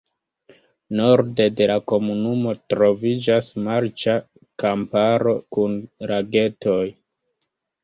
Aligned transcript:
Norde 0.99 1.45
de 1.59 1.67
la 1.71 1.75
komunumo 1.91 2.53
troviĝas 2.75 3.51
marĉa 3.67 4.17
kamparo 4.65 5.37
kun 5.59 5.79
lagetoj. 6.15 6.83